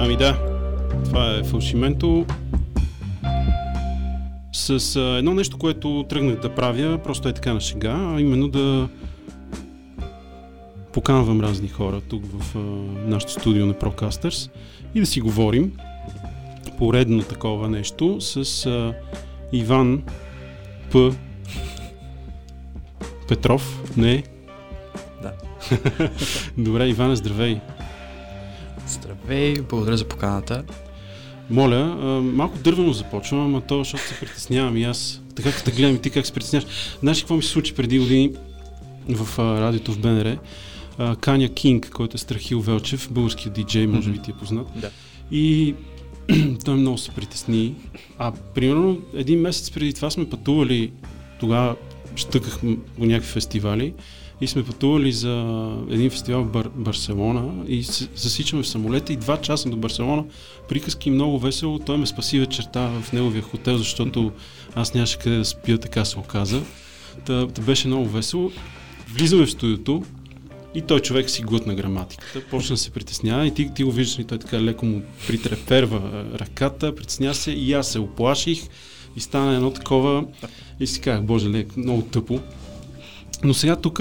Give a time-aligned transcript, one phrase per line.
[0.00, 0.38] Ами да,
[1.04, 2.26] това е фалшименто.
[4.52, 8.48] С а, едно нещо, което тръгнах да правя, просто е така на шега, а именно
[8.48, 8.88] да
[10.92, 12.58] поканвам разни хора тук в а,
[13.10, 14.50] нашото студио на Procasters
[14.94, 15.72] и да си говорим
[16.78, 18.94] поредно такова нещо с а,
[19.52, 20.02] Иван
[20.92, 21.10] П.
[23.28, 23.82] Петров.
[23.96, 24.22] Не.
[25.22, 25.32] Да.
[26.58, 27.60] Добре, Иван, здравей.
[28.88, 30.64] Здравей, благодаря за поканата.
[31.50, 31.84] Моля,
[32.22, 35.22] малко дървено започвам, ама то, защото се притеснявам и аз.
[35.34, 36.68] Така като гледам и ти как се притесняваш.
[37.00, 38.32] Знаеш какво ми се случи преди години
[39.08, 40.38] в а, радиото в БНР?
[40.98, 44.66] А, Каня Кинг, който е Страхил Велчев, българският диджей, може би ти е познат.
[44.76, 44.90] Да.
[45.30, 45.74] И
[46.64, 47.74] той много се притесни.
[48.18, 50.92] А примерно един месец преди това сме пътували,
[51.40, 51.76] тогава
[52.16, 53.94] щъкахме по някакви фестивали
[54.40, 57.82] и сме пътували за един фестивал в Бар- Барселона и
[58.14, 60.24] засичаме в самолета и два часа до Барселона.
[60.68, 61.78] Приказки много весело.
[61.78, 64.32] Той ме спаси вечерта в неговия хотел, защото
[64.74, 66.62] аз нямаше къде да спя, така се оказа.
[67.26, 68.50] Та, та беше много весело.
[69.14, 70.02] Влизаме в студиото
[70.74, 74.18] и той човек си глътна граматиката, почна да се притеснява и ти, ти го виждаш
[74.18, 78.62] и той така леко му притреперва ръката, притесня се и аз се оплаших
[79.16, 80.24] и стана едно такова
[80.80, 82.40] и си казах, боже, лек, много тъпо.
[83.44, 84.00] Но сега тук,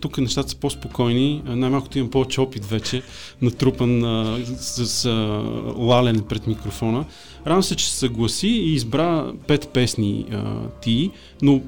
[0.00, 3.02] тук нещата са по-спокойни, най-малкото имам повече опит вече,
[3.42, 5.10] натрупан а, с, с а,
[5.76, 7.04] лалене пред микрофона.
[7.46, 11.10] Радвам се, че се съгласи и избра пет песни а, ти,
[11.42, 11.60] но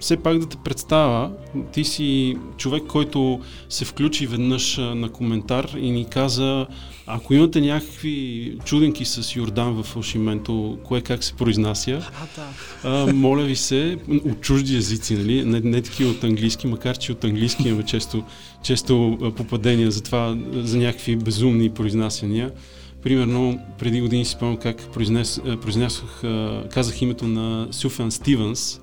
[0.00, 1.30] все пак да те представя,
[1.72, 6.66] ти си човек, който се включи веднъж на коментар и ни каза,
[7.06, 13.08] ако имате някакви чуденки с Йордан в фалшименто, кое как се произнася, А, да.
[13.08, 15.44] а, моля ви се, от чужди езици, нали?
[15.44, 18.24] не, не такива от английски, макар че от английски имаме често,
[18.62, 22.50] често попадения за това, за някакви безумни произнасяния.
[23.02, 26.22] Примерно, преди години си спомням как произнес, произнесох,
[26.70, 28.80] казах името на Сюфан Стивенс,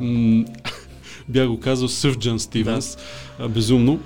[0.00, 0.44] М,
[1.28, 2.96] бях го казал Съвджан Стивенс,
[3.38, 3.48] да.
[3.48, 4.00] безумно.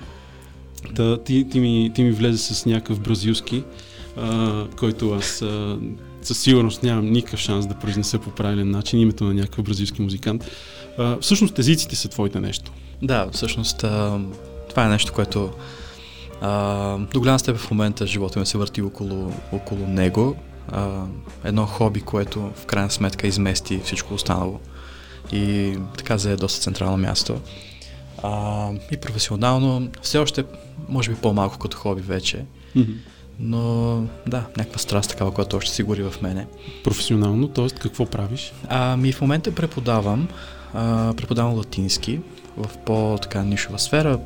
[0.95, 3.65] Та, ти, ти, ми, ти ми влезе с някакъв бразилски,
[4.17, 5.79] а, който аз а,
[6.23, 10.51] със сигурност нямам никакъв шанс да произнеса по правилен начин името на някакъв бразилски музикант.
[10.99, 12.73] А, всъщност езиците са твоите нещо.
[13.03, 14.21] Да, всъщност а,
[14.69, 15.51] това е нещо, което
[16.41, 20.37] а, до голяма степен в момента живота ми се върти около, около него.
[20.69, 21.05] А,
[21.45, 24.61] едно хоби, което в крайна сметка измести всичко останало
[25.33, 27.41] и така зае доста централно място.
[28.23, 30.45] А, и професионално, все още,
[30.89, 32.45] може би по-малко като хоби вече,
[33.41, 36.47] но да, някаква страст такава, която още си гори в мене.
[36.85, 37.69] Професионално, т.е.
[37.69, 38.53] какво правиш?
[38.69, 40.29] Ами в момента преподавам,
[40.75, 42.21] а, преподавам латински
[42.57, 44.21] в по-така нишова сфера,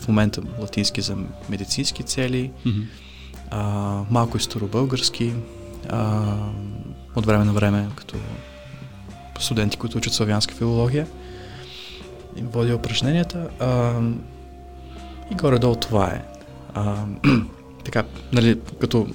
[0.00, 1.16] в момента латински за
[1.48, 2.50] медицински цели,
[3.50, 3.62] а,
[4.10, 5.32] малко и старобългарски,
[5.88, 6.36] а,
[7.16, 8.16] от време на време като
[9.38, 11.06] студенти, които учат славянска филология.
[12.36, 13.48] Им водя упражненията.
[13.60, 14.00] А,
[15.30, 16.24] и горе-долу това е.
[16.74, 17.04] А,
[17.84, 19.06] така, нали, като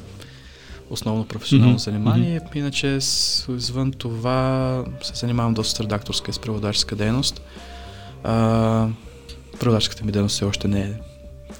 [0.90, 2.42] основно професионално Мгм, занимание.
[2.56, 2.88] Иначе
[3.50, 7.42] извън това се занимавам доста с редакторска и с преводаческа дейност.
[8.24, 8.88] А,
[9.60, 10.94] преводаческата ми дейност все още не е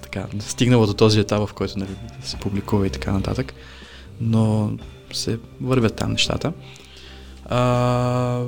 [0.02, 1.90] така, стигнала до този етап, в който нали,
[2.24, 3.54] се публикува и така нататък.
[4.22, 4.72] Но
[5.14, 6.54] се вървят там нещата.
[7.50, 8.44] А,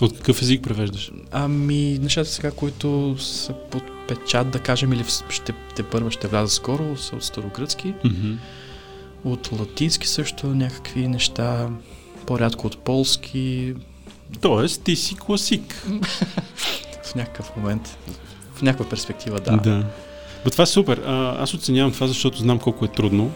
[0.00, 1.12] От какъв език превеждаш?
[1.32, 6.54] Ами, нещата сега, които са под печат, да кажем, или ще, те първа ще вляза
[6.54, 7.94] скоро, са от старогръцки.
[9.24, 11.68] От латински също някакви неща,
[12.26, 13.74] по-рядко от полски,
[14.40, 15.74] Тоест, ти си класик.
[17.04, 17.98] в някакъв момент,
[18.54, 19.56] в някаква перспектива, да.
[19.56, 19.84] да.
[20.44, 21.02] Бе, това е супер.
[21.06, 23.30] А, аз оценявам това, защото знам колко е трудно.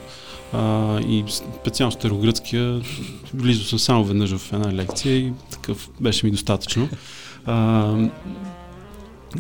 [0.53, 2.81] А, и специално старогръцкия,
[3.35, 6.89] влизал съм само веднъж в една лекция и такъв беше ми достатъчно.
[7.47, 7.87] А,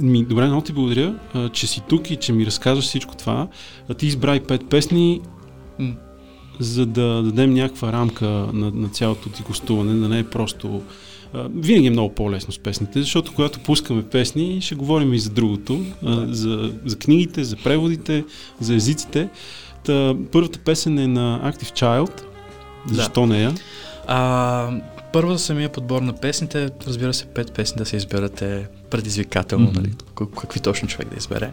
[0.00, 3.48] ми, добре, много ти благодаря, а, че си тук и че ми разказваш всичко това.
[3.88, 5.20] А, ти избра и пет песни,
[5.80, 5.94] М,
[6.58, 10.82] за да дадем някаква рамка на, на цялото ти гостуване, да не е просто...
[11.34, 15.30] А, винаги е много по-лесно с песните, защото когато пускаме песни, ще говорим и за
[15.30, 18.24] другото, а, за, за книгите, за преводите,
[18.60, 19.28] за езиците.
[19.84, 22.22] Та, първата песен е на Active Child.
[22.88, 22.94] Да.
[22.94, 23.54] Защо нея?
[24.06, 24.70] А,
[25.12, 29.80] първо за самия подбор на песните, разбира се, пет песни да се изберете предизвикателно, Мгм.
[29.80, 29.92] нали,
[30.40, 31.50] какви точно човек да избере.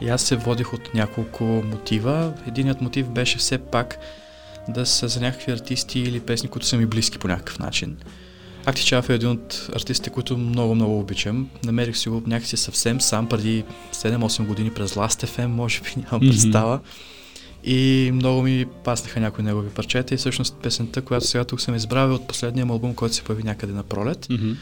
[0.00, 2.32] И аз се водих от няколко мотива.
[2.48, 3.98] Единият мотив беше все пак
[4.68, 7.96] да са за някакви артисти или песни, които са ми близки по някакъв начин.
[8.66, 11.48] Акти Чаф е един от артистите, които много, много обичам.
[11.64, 16.20] Намерих си го някакси съвсем сам преди 7-8 години през Last FM, може би нямам
[16.20, 16.80] представа.
[17.64, 22.08] И много ми паснаха някои негови парчета и всъщност песента, която сега тук съм избрал
[22.08, 24.26] е от последния албум, който се появи някъде на пролет.
[24.26, 24.56] Mm-hmm.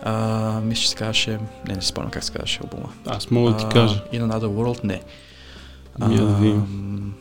[0.00, 1.38] А, мисля, че се казваше...
[1.68, 2.92] Не, не спомням как се казваше албума.
[3.06, 4.04] Аз мога да ти кажа.
[4.12, 4.84] In Another World?
[4.84, 5.02] Не.
[5.98, 7.14] Да видим.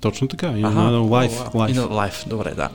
[0.00, 0.46] Точно така.
[0.46, 1.54] In Аха, Another Life.
[1.54, 1.74] о, life.
[1.74, 2.68] In life, добре, да.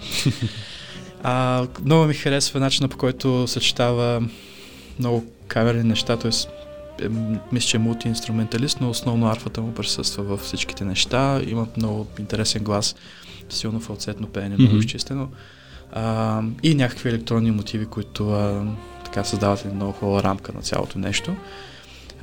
[1.23, 4.23] а, много ми харесва начина по който съчетава
[4.99, 6.31] много камерни неща, т.е.
[7.51, 11.41] мисля, че е мултиинструменталист, но основно арфата му присъства във всичките неща.
[11.47, 12.95] Има много интересен глас,
[13.49, 14.79] силно фалцетно пеене, много Мгм.
[14.79, 15.27] изчистено.
[15.93, 18.65] А, и някакви електронни мотиви, които а,
[19.05, 21.35] така създават една много хубава рамка на цялото нещо.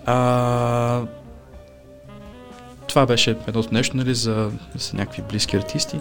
[0.06, 1.02] А,
[2.88, 6.00] това беше едното нещо, нали, за, за някакви близки артисти.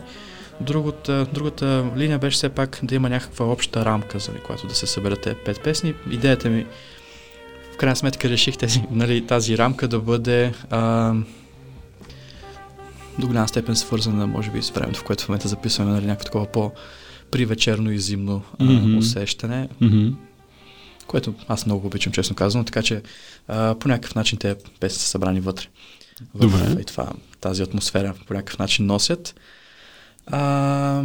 [0.61, 4.87] Другата, другата линия беше все пак да има някаква обща рамка, за която да се
[4.87, 5.93] съберат тези пет песни.
[6.11, 6.65] Идеята ми,
[7.75, 11.13] в крайна сметка реших тези, нали, тази рамка да бъде а,
[13.19, 16.25] до голяма степен свързана, може би, с времето, в което в момента записваме нали, някакво
[16.25, 18.97] такова по-привечерно и зимно а, Мгм.
[18.97, 20.13] усещане, Mm-hmm.
[21.07, 23.01] което аз много обичам, честно казано, така че
[23.47, 25.65] а, по някакъв начин те песни са събрани вътре.
[26.35, 26.81] В, Добре.
[26.81, 27.09] И това,
[27.41, 29.35] тази атмосфера по някакъв начин носят.
[30.27, 31.03] А,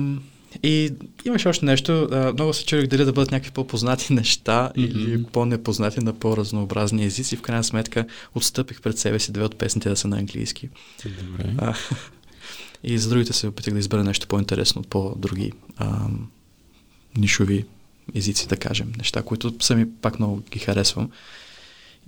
[0.63, 0.93] и
[1.25, 4.87] имаше още нещо, а, много се чудих дали да бъдат някакви по-познати неща Мгм.
[4.87, 7.37] или по-непознати на по-разнообразни езици.
[7.37, 10.69] В крайна сметка отстъпих пред себе си две от песните да са на английски.
[11.05, 11.55] Добре.
[11.59, 11.75] А,
[12.85, 16.07] и за другите се опитах да избера нещо по-интересно от по-други а,
[17.17, 17.65] нишови
[18.15, 18.93] езици, да кажем.
[18.99, 21.11] Неща, които сами пак много ги харесвам.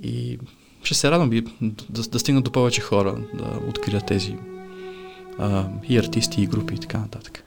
[0.03, 0.39] И
[0.83, 4.37] ще се радвам и да, да стигнат до повече хора, да открият тези
[5.39, 7.45] а, и артисти, и групи и така нататък.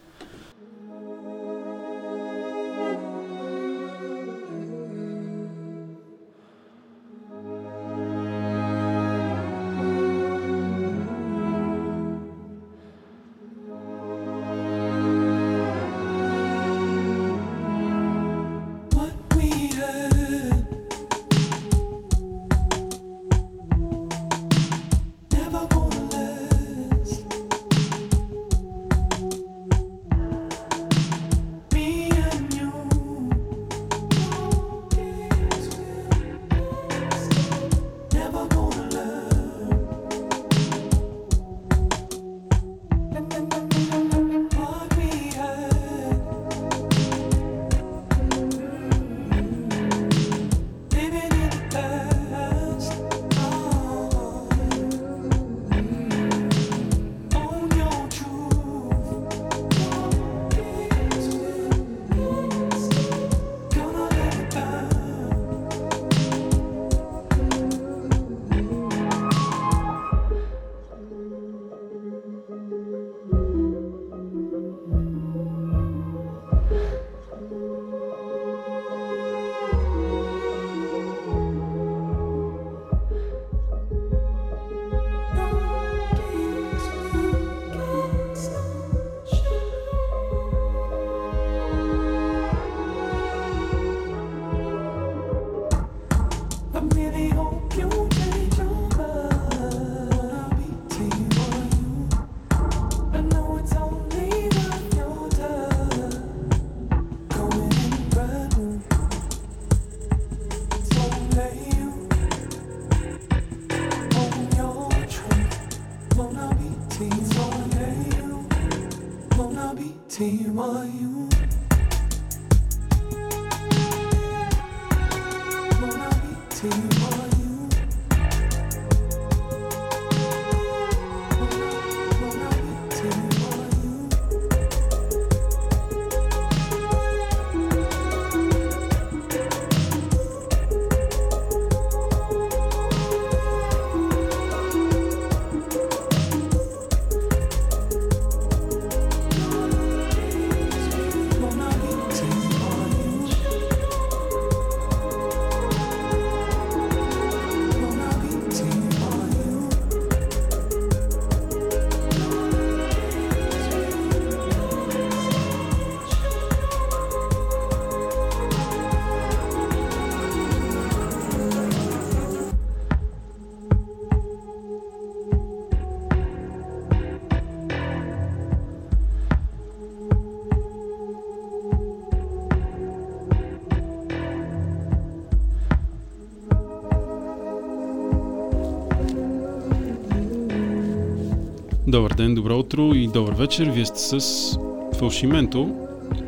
[191.95, 193.69] Добър ден, добро утро и добър вечер.
[193.69, 194.59] Вие сте с
[194.99, 195.75] Фалшименто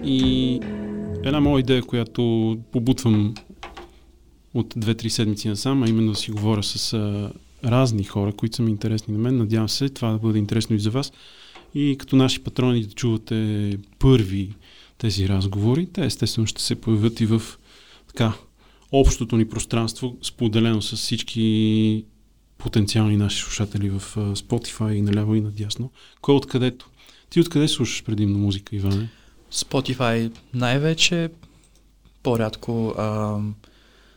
[0.06, 0.54] и
[1.24, 3.34] една моя идея, която побутвам
[4.54, 7.32] от 2-3 седмици насам, а именно да си говоря с а,
[7.66, 9.38] разни хора, които са ми интересни на мен.
[9.38, 11.12] Надявам се това да бъде интересно и за вас.
[11.76, 14.50] И като наши патрони да чувате първи
[14.98, 17.42] тези разговори, те естествено ще се появят и в
[18.08, 18.34] така
[18.92, 22.06] общото ни пространство, споделено с всички
[22.58, 25.92] потенциални наши слушатели в Spotify и наляво и надясно.
[26.22, 26.90] Кой е откъдето?
[27.30, 29.10] Ти откъде слушаш предимно музика, Иване?
[29.52, 31.30] Spotify най-вече,
[32.24, 33.40] по-рядко, а,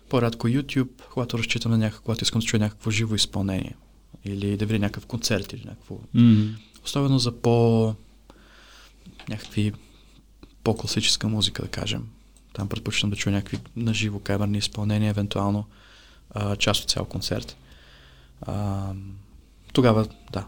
[0.09, 3.77] по-рядко YouTube, когато разчитам на някакво, когато искам да чуя някакво живо изпълнение.
[4.25, 5.99] Или да видя някакъв концерт или някакво.
[6.17, 6.55] Mm.
[6.85, 7.95] Особено за по
[9.29, 9.73] някакви
[10.65, 12.07] по-класическа музика, да кажем.
[12.53, 15.65] Там предпочитам да чуя някакви наживо камерни изпълнения, евентуално
[16.31, 17.57] а, част от цял концерт.
[18.43, 18.93] А,
[19.73, 20.47] тогава, да.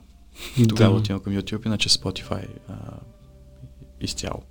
[0.69, 1.01] Тогава Да.
[1.01, 2.75] отивам към YouTube, иначе Spotify а,
[4.01, 4.43] изцяло.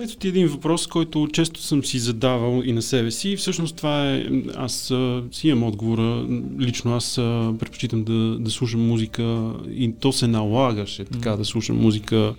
[0.00, 3.36] Ето ти един въпрос, който често съм си задавал и на себе си.
[3.36, 6.26] Всъщност това е, аз а, си имам отговора.
[6.60, 11.38] Лично аз а, предпочитам да, да слушам музика и то се налагаше така Мгм.
[11.38, 12.34] да слушам музика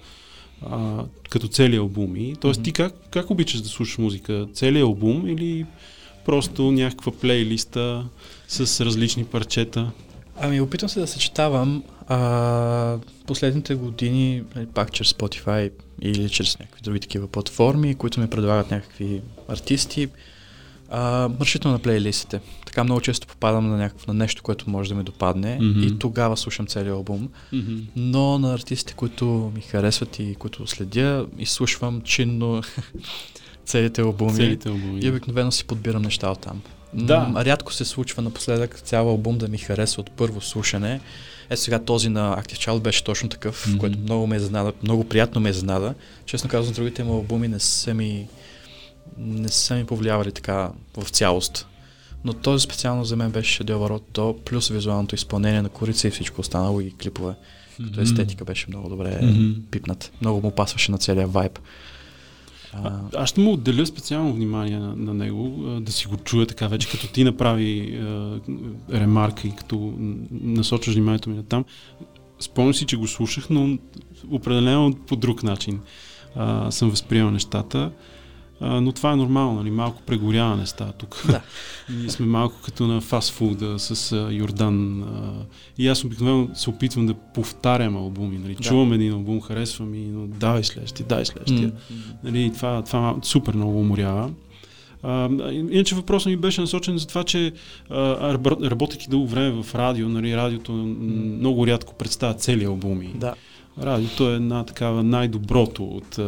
[0.65, 2.35] а, като цели албуми.
[2.41, 2.75] Тоест ти Мгм.
[2.75, 4.47] как, как обичаш да слушаш музика?
[4.53, 5.65] Цели албум или
[6.25, 8.05] просто някаква плейлиста
[8.47, 9.91] с различни парчета?
[10.39, 16.81] Ами, опитвам се да съчетавам а, последните години, нали, пак чрез Spotify или чрез някакви
[16.81, 20.07] други такива платформи, които ми предлагат някакви артисти,
[20.89, 22.39] а, разчитам на плейлистите.
[22.65, 25.83] Така много често попадам на, някакво, на нещо, което може да ми допадне Мгм.
[25.83, 27.29] и тогава слушам целият албум.
[27.95, 32.61] Но на артистите, които ми харесват и които следя, изслушвам чинно
[33.65, 34.35] целите албуми.
[34.35, 34.99] Целите албуми.
[34.99, 36.61] И обикновено си подбирам неща от там.
[36.93, 37.31] Да.
[37.35, 41.01] Рядко се случва напоследък цял албум да ми хареса от първо слушане.
[41.49, 43.77] Е сега този на Active Child беше точно такъв, mm-hmm.
[43.77, 45.93] който много ме изненада, много приятно ме изненада.
[46.25, 48.27] Честно казвам, другите му албуми не са ми
[49.17, 51.67] не са ми повлиявали така в цялост.
[52.23, 56.11] Но този специално за мен беше шедьовър от до, плюс визуалното изпълнение на корица и
[56.11, 57.33] всичко останало и клипове.
[57.85, 59.51] Като естетика беше много добре Мгм.
[59.71, 60.11] пипнат.
[60.21, 61.59] Много му пасваше на целия вайб.
[62.83, 66.67] А, аз ще му отделя специално внимание на, на него, да си го чуя така
[66.67, 68.39] вече, като ти направи а,
[68.91, 69.93] ремарка и като
[70.31, 71.65] насочваш вниманието ми на там.
[72.39, 73.77] Спомням си, че го слушах, но
[74.31, 75.79] определено по друг начин
[76.35, 77.91] а, съм възприемал нещата.
[78.59, 79.71] А, но това е нормално, нали?
[79.71, 81.23] малко прегоряване става тук.
[81.27, 81.41] Да.
[81.99, 85.03] Ние сме малко като на фастфуда с а, Йордан.
[85.03, 85.33] А,
[85.77, 88.37] и аз обикновено се опитвам да повтарям албуми.
[88.37, 88.55] Нали?
[88.55, 88.63] Да.
[88.63, 91.67] Чувам един албум, харесвам и но давай следващия, дай следващия.
[91.67, 91.97] М.
[92.23, 94.31] Нали, това, това супер много уморява.
[95.03, 97.51] А, иначе въпросът ми беше насочен за това, че
[97.89, 97.95] а,
[98.37, 103.11] раб- работейки дълго време в радио, нали, радиото много рядко представя цели албуми.
[103.15, 103.33] Да.
[103.81, 106.19] Радиото е една такава най-доброто от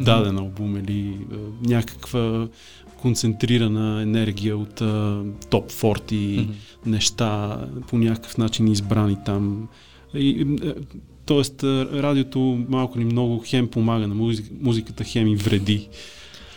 [0.00, 1.36] даден албум или а,
[1.68, 2.48] някаква
[3.00, 6.52] концентрирана енергия от а, топ 40 Мгм.
[6.86, 9.68] неща, по някакъв начин избрани там.
[10.14, 10.74] И, е,
[11.26, 15.88] тоест, радиото малко или много хем помага на музик, музиката, хем и вреди.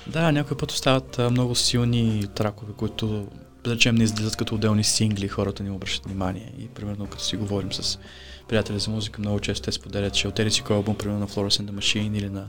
[0.08, 3.28] Да, някой път остават а, много силни тракове, които,
[3.64, 6.54] да речем, не излизат като отделни сингли, хората не им обръщат внимание.
[6.60, 8.00] И примерно, като си говорим с
[8.48, 11.64] приятели за музика, много често те споделят, че отели си кой албум, примерно на Florence
[11.64, 12.48] and the Machine или на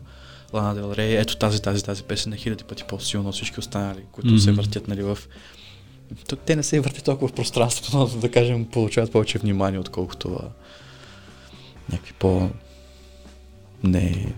[0.53, 4.01] Лана Дел Рей, ето тази, тази, тази песен на хиляди пъти по-силно от всички останали,
[4.13, 4.45] които mm-hmm.
[4.45, 5.19] се въртят нали, в...
[6.47, 10.49] Те не се въртят толкова в пространството, но да кажем, получават повече внимание, отколкото а,
[11.93, 12.51] някакви по...
[13.85, 14.35] не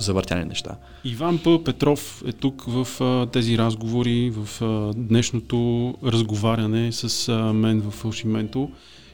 [0.00, 0.76] завъртяни неща.
[1.04, 1.64] Иван П.
[1.64, 7.90] Петров е тук в а, тези разговори, в а, днешното разговаряне с а, мен в
[7.90, 8.70] Фалшименто.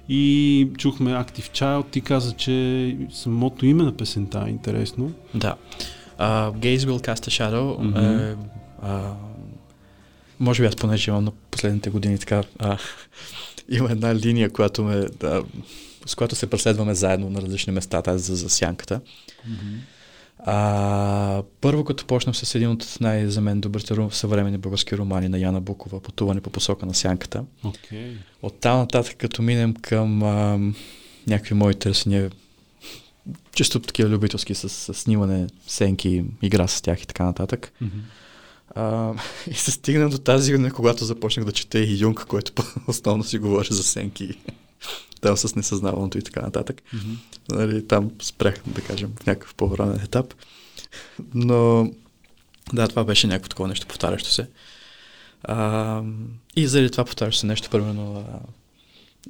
[0.09, 1.91] И чухме Active Child.
[1.91, 5.13] Ти каза, че самото име на песента е интересно.
[5.35, 5.55] Да.
[6.19, 7.99] Uh, Gaze Will Cast a Shadow Мгм.
[7.99, 8.37] е,
[8.83, 9.13] а,
[10.41, 12.79] може би аз понеже имам на последните години така, а,
[13.69, 15.43] има една линия, която ме, да,
[16.07, 19.01] с която се преследваме заедно на различни места, тази за, за сянката.
[20.39, 25.39] А, първо, като почнах с един от най- за мен добрите съвременни български романи на
[25.39, 27.45] Яна Букова, Пътуване по посока на сянката.
[27.65, 28.17] Окей.
[28.43, 30.59] От там нататък, като минем към а,
[31.27, 32.31] някакви мои търсения,
[33.55, 37.73] често такива любителски с, с снимане, сенки, игра с тях и така нататък.
[37.81, 37.99] Мгм.
[38.75, 39.13] А,
[39.51, 42.53] и се стигна до тази година, когато започнах да чета и Юнг, който
[42.87, 44.39] основно си говори за сенки.
[45.25, 46.83] Там с несъзнаваното и така нататък.
[46.93, 47.13] Мгм.
[47.51, 50.35] Нали, там спрях, да кажем, в някакъв по-ранен етап.
[51.35, 51.91] Но
[52.73, 54.49] да, това беше някакво такова нещо повтарящо се.
[55.45, 56.03] А,
[56.57, 58.25] и заради това повтарящо се нещо, примерно,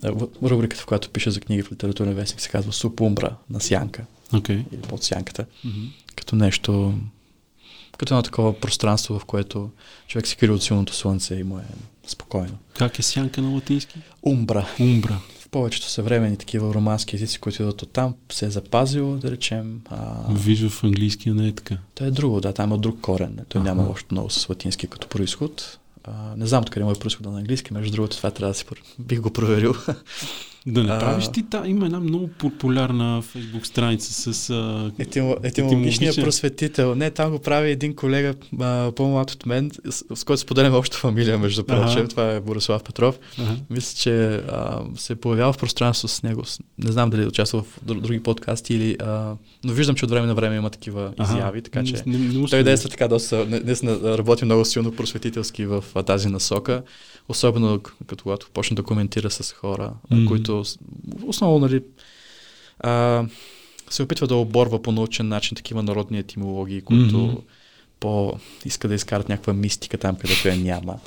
[0.03, 0.13] а, а,
[0.51, 4.65] рубриката, в която пише за книги в литературен вестник, се казва Супумбра на сянка Окей.
[4.73, 5.81] или под сянката, Мгм.
[6.17, 6.95] като нещо,
[7.99, 9.71] като едно такова пространство, в което
[10.09, 11.65] човек се крие от силното слънце и му е
[12.07, 12.59] спокойно.
[12.79, 13.99] Как е сянка на латински?
[14.23, 14.67] Умбра.
[14.81, 15.21] Умбра.
[15.55, 19.81] Повечето съвремени такива романски езици, които идват от там, се е запазило, да речем.
[19.91, 21.77] А, Вижда в английския не е така.
[21.95, 23.39] то е друго, да, там е друг корен.
[23.49, 23.69] Той Аха.
[23.75, 25.79] няма още много с латински като происход.
[26.05, 28.65] А, не знам откъде му е происхода на английски, между другото това трябва да си
[28.99, 29.75] бих го проверил.
[30.67, 30.99] Да не А.
[30.99, 34.51] правиш ти, та, има една много популярна фейсбук страница с...
[34.51, 36.25] А, Етимо, етимологичният Етимологичен.
[36.25, 36.95] просветител.
[36.95, 40.97] Не, там го прави един колега, а, по-млад от мен, с, с който споделяме обща
[40.97, 41.99] фамилия, между прочим.
[41.99, 42.09] Ага.
[42.09, 43.19] Това е Борислав Петров.
[43.39, 43.57] ага.
[43.71, 46.43] Мисля, че а, се е появява в пространство с него.
[46.79, 48.97] Не знам дали е участвал в дру- други подкасти или...
[49.01, 51.33] А, но виждам, че от време на време има такива Ага.
[51.33, 51.95] изяви, така че...
[52.07, 56.03] Не, не, не Той действа така доста, не- наистина работи много силно просветителски в а,
[56.03, 56.83] тази насока,
[57.29, 60.25] особено като когато почне да коментира с хора, а, Мгм.
[60.63, 61.83] Които основно нали,
[62.81, 63.25] а,
[63.91, 67.37] се опитва да оборва по научен начин такива народни етимологии, които Мгм.
[68.01, 68.33] по
[68.65, 70.99] иска да изкарат някаква мистика там, където я няма.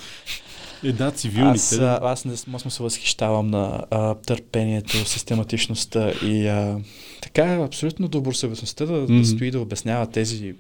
[0.84, 1.58] Е, да, цивилните.
[1.58, 6.80] Аз, а, аз не аз му се възхищавам на а, търпението, систематичността и а,
[7.22, 9.18] така абсолютно добросъвестността да, Мгм.
[9.18, 10.56] да стои да обяснява тези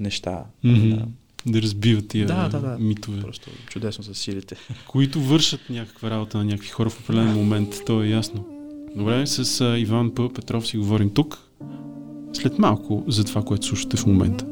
[0.00, 0.44] неща.
[0.64, 1.06] Да.
[1.46, 2.76] Да разбиват тия Да, да, да.
[2.80, 4.56] митове, Просто чудесно за силите.
[4.88, 8.46] които вършат някаква работа на някакви хора в определен момент, то е ясно.
[8.96, 10.32] Добре, с Иван П.
[10.34, 11.38] Петров си говорим тук,
[12.32, 14.46] след малко за това, което слушате в момента.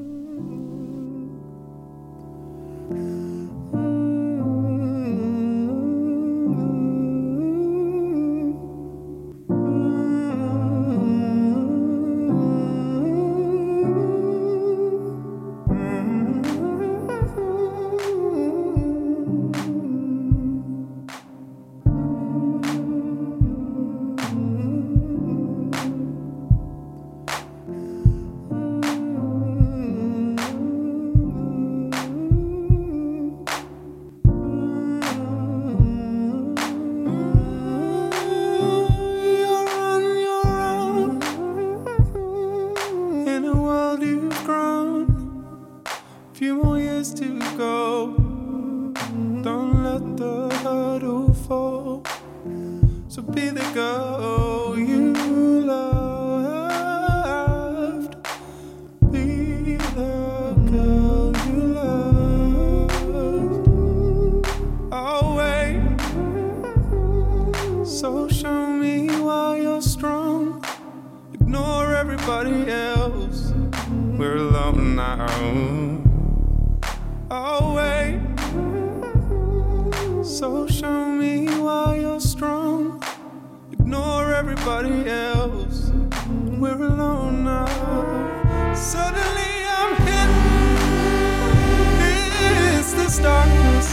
[53.31, 54.08] Be the girl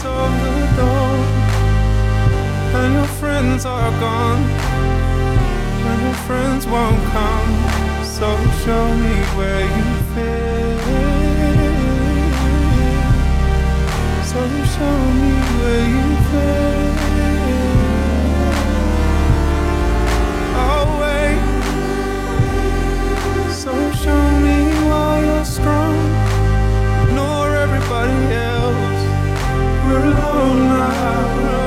[0.06, 0.86] the
[2.78, 4.42] and your friends are gone,
[5.88, 7.50] and your friends won't come.
[8.04, 8.28] So
[8.64, 10.76] show me where you fit.
[14.30, 14.40] So
[14.74, 16.75] show me where you fit.
[30.04, 31.65] Alone now.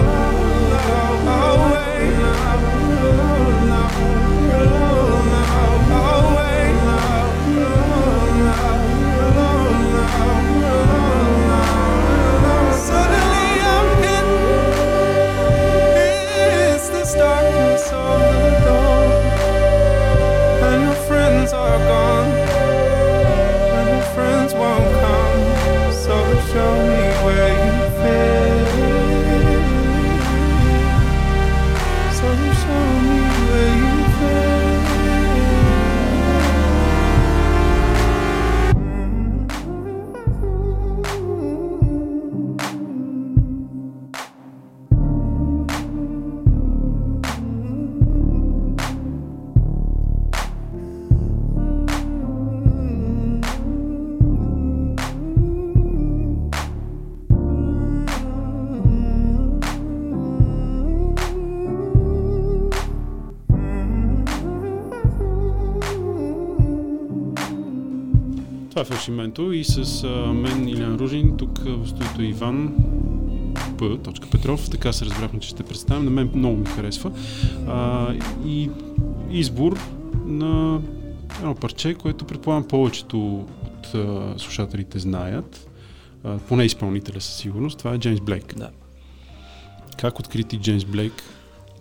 [68.99, 72.75] Е фалшименто и с а, мен Илян Ружин, тук в студиото Иван.
[73.77, 74.71] Petrov.
[74.71, 76.05] Така се разбрахме, че ще представим.
[76.05, 77.12] На мен много ми харесва.
[77.67, 78.13] А,
[78.45, 78.69] и
[79.31, 79.79] избор
[80.25, 80.81] на
[81.39, 85.69] едно парче, което предполагам повечето от а, слушателите знаят.
[86.23, 87.79] А, поне изпълнителя със сигурност.
[87.79, 88.55] Това е Джеймс Блейк.
[88.57, 88.69] Да.
[89.97, 91.23] Как открити Джеймс Блейк?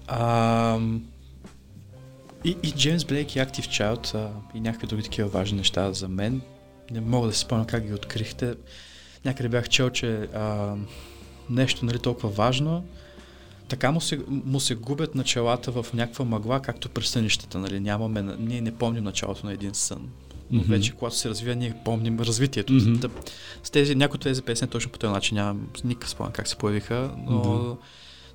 [0.06, 0.78] А,
[2.44, 6.08] и, и Джеймс Блейк и Active Child а, и някакви други такива важни неща за
[6.08, 6.40] мен.
[6.90, 8.54] Не мога да си спомня как ги открихте.
[9.24, 10.74] Някъде бях чел, че а,
[11.50, 12.84] нещо нали, толкова важно,
[13.68, 17.58] така му се, му се губят началата в някаква мъгла, както през сънищата.
[17.58, 17.80] Нали?
[17.80, 20.08] Нямаме, ние не помним началото на един сън.
[20.50, 20.70] Но Мгм.
[20.72, 22.72] вече, когато се развива, ние помним развитието.
[22.72, 22.92] Мгм.
[22.92, 23.08] Да,
[23.62, 26.56] с тези, някои от тези песни точно по този начин нямам никакъв спомен как се
[26.56, 27.76] появиха, но Да.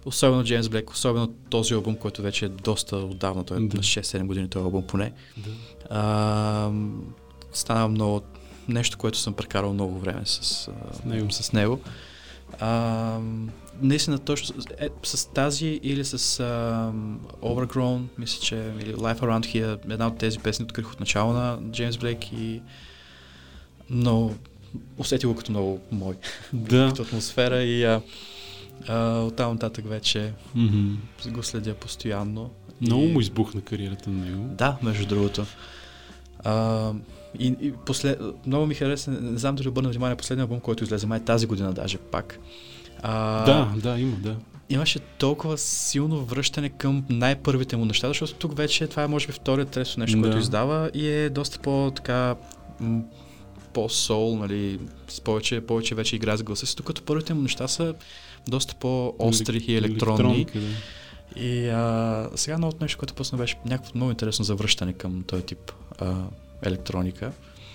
[0.05, 3.77] особено Джеймс Блек, особено този албум, който вече е доста отдавна, той е Да.
[3.77, 5.13] на 6-7 години този албум поне.
[5.37, 5.49] Да.
[5.89, 6.71] А,
[7.53, 8.21] стана много
[8.67, 10.69] нещо, което съм прекарал много време с, С
[11.05, 11.31] него.
[11.31, 11.79] с него.
[12.59, 13.19] А,
[13.81, 16.91] наистина точно е, с тази или с а,
[17.41, 21.59] Overgrown, мисля, че или Life Around Here, една от тези песни открих от начало на
[21.71, 22.61] Джеймс Блейк и
[23.89, 24.35] много
[24.97, 26.15] усетих го като много мой,
[26.53, 26.87] Да.
[26.89, 28.01] като атмосфера и а,
[28.87, 30.93] а, оттам нататък вече Мгм.
[31.27, 32.51] го следя постоянно.
[32.81, 34.43] Много И- му избухна кариерата на него.
[34.47, 35.45] Да, между другото.
[36.43, 36.91] А,
[37.39, 38.19] и, и послед...
[38.45, 41.73] много ми хареса, не знам дали обърна внимание, последния албум, който излезе май тази година
[41.73, 42.39] даже пак.
[43.01, 44.35] А, Да, да, има, да.
[44.69, 49.33] Имаше толкова силно връщане към най-първите му неща, защото тук вече това е може би
[49.33, 50.23] вторият, трето нещо, Да.
[50.23, 52.35] което издава и е доста по-така
[53.73, 57.93] по-сол, нали, с повече, повече вече игра с гласа си, докато първите му неща са
[58.47, 60.45] доста по-остри и електронни.
[60.55, 60.59] Да.
[61.43, 65.71] И а, сега новото нещо, което пусна беше някакво много интересно завръщане към този тип
[65.99, 66.15] а,
[66.65, 67.31] електроника.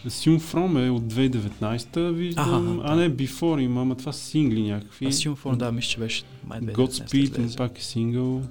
[0.06, 2.78] From е от 2019-та, виждам.
[2.78, 5.06] Аха, а не, Before има, ама това са сингли някакви.
[5.06, 8.42] Assume Phone, да, мисля, че беше май 2019 Godspeed, пак е сингъл.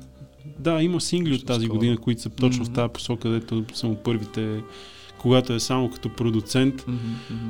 [0.60, 1.78] Да, има сингли от тази Скоро.
[1.80, 2.76] година, които са точно в Мгм.
[2.76, 4.62] тази посока, където са му първите,
[5.18, 6.88] когато е само като продуцент.
[6.88, 6.98] Мгм.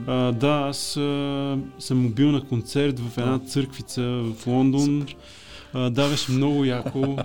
[0.08, 5.08] А, да, аз а, съм му бил на концерт в една църквица в Лондон.
[5.74, 7.18] А, да, беше много яко.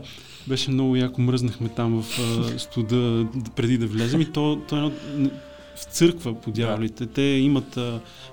[0.46, 1.20] Беше много яко.
[1.20, 4.20] Мръзнахме там в а, студа преди да влезем.
[4.20, 7.07] И то, то е едно, в църква по дяволите.
[7.07, 7.79] Те имат,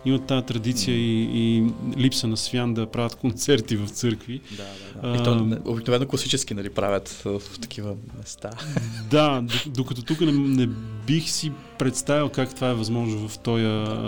[0.05, 1.65] имат тази традиция и, и
[1.97, 4.41] липса на свян да правят концерти в църкви.
[4.51, 4.63] Да,
[5.03, 5.17] да, да.
[5.17, 8.49] А, И то обикновено класически нали, правят в, в такива места.
[9.09, 10.67] Да, докато тук не, не
[11.07, 13.63] бих си представил как това е възможно в този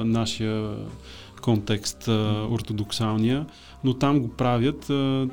[0.06, 0.76] нашия
[1.41, 3.45] контекст, а, ортодоксалния,
[3.84, 4.89] но там го правят.
[4.89, 5.27] А,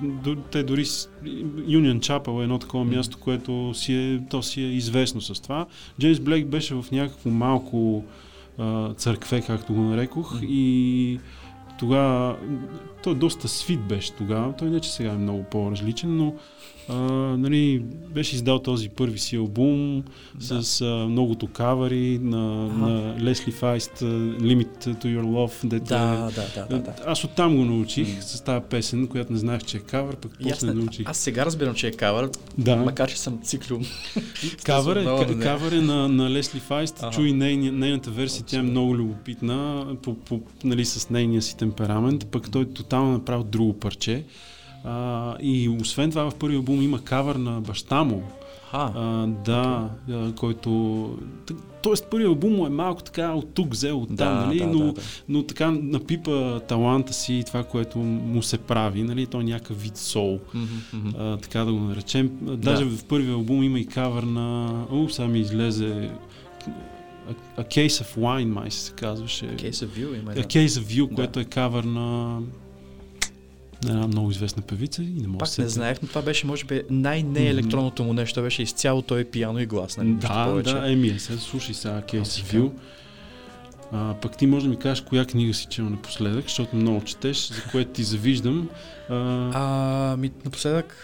[0.50, 5.20] те дори Union Chapel е едно такова място, което си е, то си е известно
[5.20, 5.66] с това.
[6.00, 8.04] Джеймс Блейк беше в някакво малко
[8.58, 11.20] а, църкве, както го нарекох, и
[11.78, 12.36] тогава,
[13.02, 16.34] той доста свит беше тогава, той не че сега е много по-различен, но
[16.88, 16.94] а,
[17.38, 17.78] нали,
[18.14, 20.02] беше издал този първи си албум
[20.48, 20.62] Да.
[20.62, 22.78] с а, многото кавари на, Аха.
[22.78, 24.04] на Файст, а,
[24.40, 26.94] Limit to Your Love, дето Да, е- да, да, да, да.
[27.06, 28.22] Аз оттам го научих М.
[28.22, 31.08] с тази песен, която не знаех, че е кавър, пък после не, научих.
[31.08, 33.80] аз сега разбирам, че е кавър, Да, макар че съм циклил.
[34.64, 35.42] кавър е, не.
[35.42, 37.10] кавър е на, на Лесли Файст, Ага.
[37.12, 38.70] чуй нейния, нейната версия, тя е Абсолютно.
[38.70, 44.24] много любопитна, по, по, нали, с нейния си темперамент, пък той тотално направил друго парче.
[44.88, 48.22] А, и освен това в първи албум има кавър на баща му,
[48.72, 51.18] А, А, да, а, който...
[51.82, 54.58] Тоест първият албум му е малко така от тук взел от там, да, нали?
[54.58, 55.00] да, но, да, да.
[55.28, 59.26] но така напипа таланта си и това, което му се прави, нали?
[59.26, 61.08] Той е някакъв вид сол, мгм.
[61.18, 62.30] а, така да го наречем.
[62.42, 64.68] Даже в първия албум има и кавър на...
[64.90, 66.10] О, сега ми излезе...
[67.30, 69.46] A, A Case of Wine, май се казваше.
[69.46, 70.42] Case of View има A една.
[70.42, 71.14] Case of View, Да.
[71.14, 72.40] което е кавър на...
[73.82, 76.22] на една много известна певица и не мога да Пак се не знаех, но това
[76.22, 78.42] беше може би най-неелектронното му нещо.
[78.42, 79.96] Беше изцяло той пиано и глас.
[79.96, 80.12] Нали?
[80.12, 82.42] Да, да, еми, е, сега слушай сега Кейси.
[82.42, 82.72] Вил.
[83.92, 87.48] А, пък ти може да ми кажеш коя книга си чел напоследък, защото много четеш,
[87.48, 88.68] за което ти завиждам.
[89.08, 89.14] А,
[89.54, 90.96] А, ми, напоследък,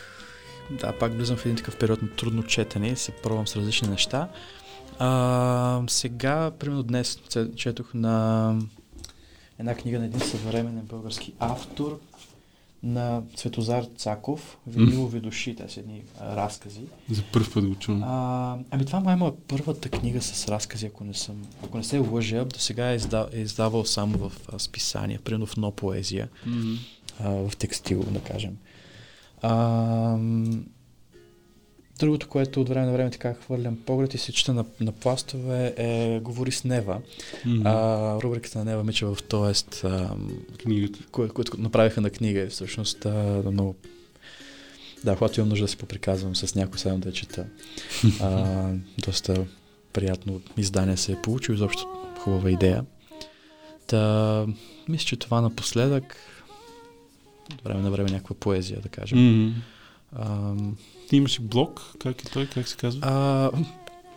[0.81, 3.89] да, пак влизам в един такъв период на трудно четене и се пробвам с различни
[3.89, 4.29] неща.
[4.99, 7.19] А, сега, примерно днес
[7.57, 8.57] четох на
[9.59, 12.01] една книга на един съвременен български автор
[12.85, 16.81] на Светозар Цаков, Винилови души, те са едни а, разкази.
[17.11, 18.03] за първ път го чувам.
[18.03, 21.99] А, ами това май е първата книга с разкази, ако не съм, ако не се
[21.99, 26.29] лъжа, до сега е, изда, е издавал само в а, списания, примерно в Но поезия
[26.47, 26.75] Мгм.
[27.21, 28.57] а, в текстил, да кажем.
[29.43, 30.17] А,
[31.99, 35.75] Другото, което от време на време така хвърлям поглед и се чета на, на пластове
[35.77, 37.01] е Говори с Нева.
[37.47, 37.63] Мгм.
[37.65, 37.73] А,
[38.23, 39.85] рубриката на Нева Мичева в Тоест,
[40.59, 40.99] Книгата.
[41.05, 43.13] кое- направиха на книга е всъщност а,
[43.47, 43.75] много...
[45.05, 47.47] Да, когато имам нужда да се поприказвам с някой, само да я чета.
[48.21, 48.65] А,
[48.99, 49.45] доста
[49.93, 51.87] приятно издание се е получил, изобщо
[52.19, 52.85] хубава идея.
[53.87, 54.47] Та,
[54.89, 56.17] мисля, че това напоследък,
[57.55, 59.19] от време на време някаква поезия, да кажем.
[59.43, 59.53] Мгм.
[60.15, 60.53] А,
[61.09, 63.01] Ти имаш блог, как е той, как се казва?
[63.03, 63.51] а,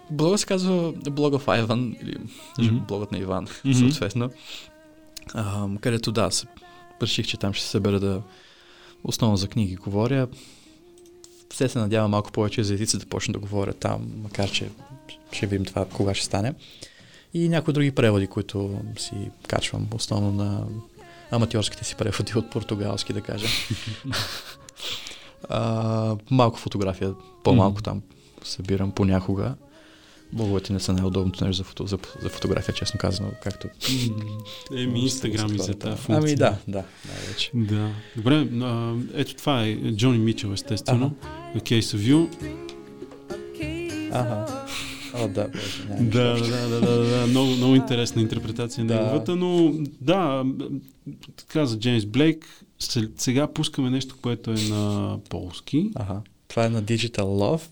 [0.10, 2.16] блога се казва Блога в Айван, или
[2.60, 2.78] Мгм.
[2.78, 3.74] блогът на Иван, Мгм.
[3.76, 4.30] съответно.
[5.34, 6.48] А, където да, се,
[7.02, 8.22] реших, че там ще се събера да
[9.04, 10.28] основно за книги говоря.
[11.54, 14.70] Все се надявам малко повече за езици да почна да говоря там, макар че
[15.32, 16.54] ще видим това кога ще стане.
[17.34, 19.14] И някои други преводи, които си
[19.48, 20.64] качвам, основно на
[21.32, 23.50] аматьорските си преводи от португалски, да кажем.
[25.50, 27.84] а, малко фотография, по-малко Мгм.
[27.84, 28.02] там
[28.44, 29.56] събирам понякога.
[30.34, 33.68] Блоговете не са най-удобното нещо за, фото, за, за фотография, честно казано, както...
[34.78, 36.18] Еми, Инстаграм и за тази функция.
[36.18, 37.52] Ами да, да, най-вече.
[37.54, 37.90] Да.
[38.16, 41.16] Добре, а, ето това е Джони Мичел, естествено.
[41.56, 42.30] A Case of You.
[44.14, 44.66] Ага.
[45.14, 47.28] О, да, боже, Да, да, да, да, да.
[47.28, 50.44] Много, много интересна интерпретация на неговата, но да,
[51.48, 52.64] каза Джеймс Блейк,
[53.18, 55.92] сега пускаме нещо, което е на полски.
[55.96, 56.22] Ага.
[56.48, 57.72] Това е на Digital Love.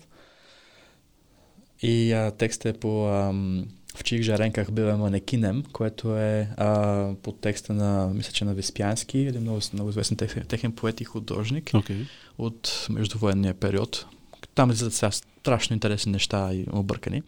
[1.82, 3.66] И а, текстът е по ам,
[3.96, 9.18] В чих жаренках бива манекинем, което е а, по текста на, мисля, че на Веспиански,
[9.18, 12.06] един много, много известен техен, техен поет и художник Окей.
[12.38, 14.06] от междувоенния период.
[14.54, 17.22] Там излизат сега страшно интересни неща и объркани.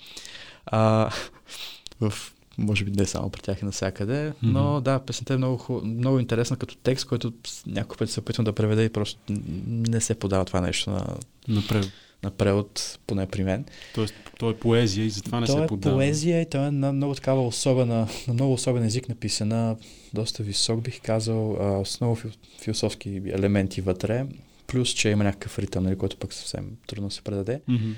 [0.67, 1.11] А,
[2.01, 2.13] в,
[2.59, 4.83] може би не само при тях и навсякъде, но Мгм.
[4.83, 7.33] да, песента е много, много интересна като текст, който
[7.67, 9.21] някой път се опитвам да преведа и просто
[9.67, 11.07] не се подава това нещо на,
[11.49, 11.91] Напред.
[12.23, 13.65] на превод, поне при мен.
[13.95, 15.97] Тоест, то е поезия и затова не то се е поддава.
[15.97, 19.77] поезия и то е на много такава особена, на много особен език написана,
[20.15, 24.27] доста висок бих казал, а, с много фил, философски елементи вътре,
[24.69, 27.61] плюс, че има някакъв ритъм, нали, който пък съвсем трудно се предаде.
[27.69, 27.91] Мгм.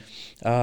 [0.43, 0.55] А,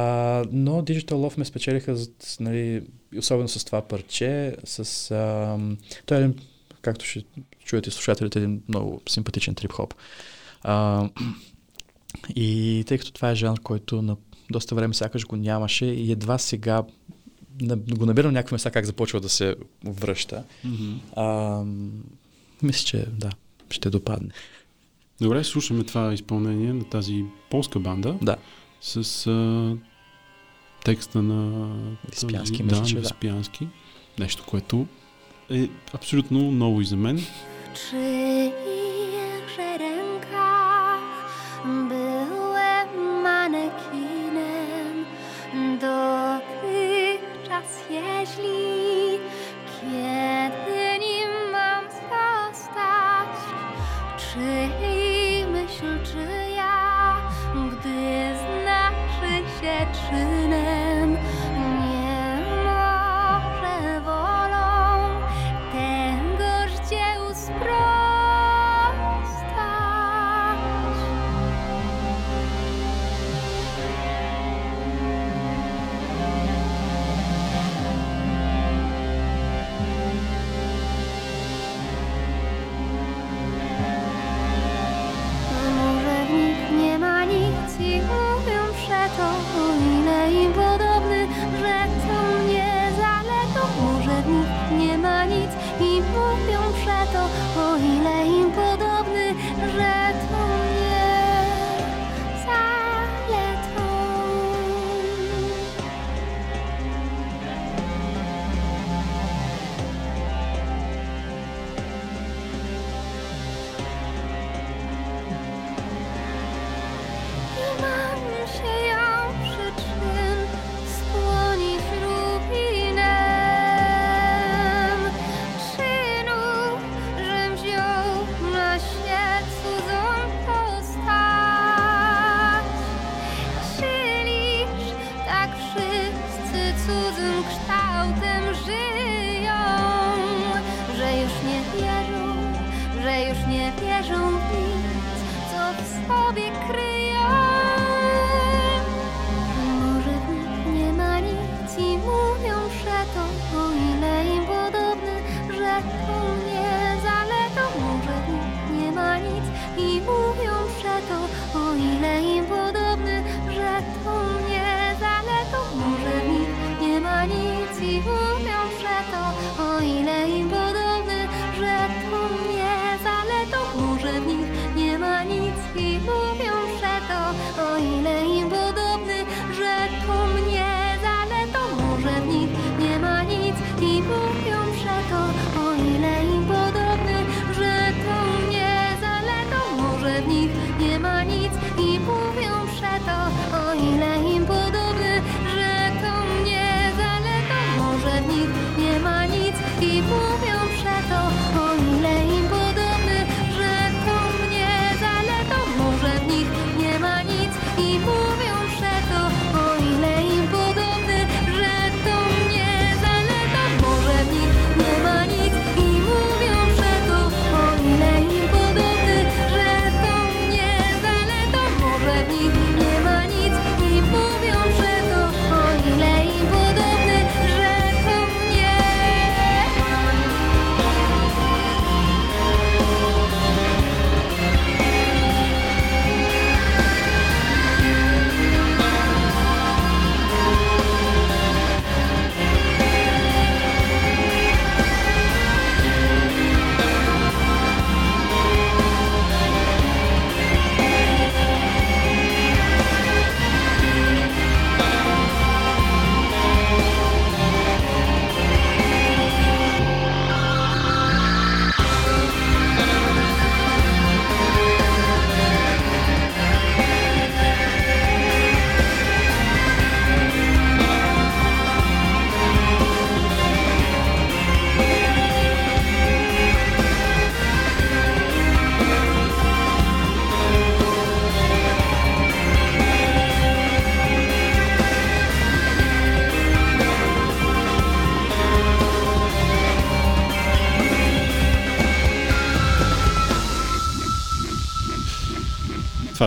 [0.51, 1.97] но Digital Love ме спечелиха,
[2.39, 2.83] нали,
[3.17, 5.11] особено с това парче, с...
[5.11, 5.57] А,
[6.05, 6.35] той е, един,
[6.81, 7.23] както ще
[7.65, 9.93] чуете слушателите, един много симпатичен трип-хоп.
[10.63, 11.09] А,
[12.35, 14.17] и тъй като това е жанр, който на
[14.51, 16.83] доста време сякаш го нямаше и едва сега
[17.97, 20.43] го набирам някакви места как започва да се връща.
[20.63, 20.93] Мгм.
[21.15, 21.63] А,
[22.61, 23.29] мисля, че да,
[23.69, 24.29] ще допадне.
[25.21, 28.35] Добре, слушаме това изпълнение на тази полска банда Да.
[28.81, 29.75] с а,
[30.85, 31.67] текста на
[32.09, 33.07] Веспиански, този, мисля, да, че на да.
[33.07, 33.67] Веспиански.
[34.19, 34.85] Нещо, което
[35.51, 37.17] е абсолютно ново и за мен.
[37.17, 41.01] W czychże rękach
[41.89, 42.89] byłem
[43.23, 44.95] manekinem
[45.81, 48.66] dotychczas, jeśli